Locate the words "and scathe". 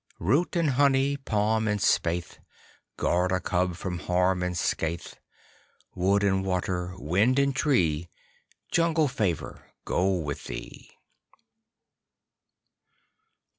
4.41-5.13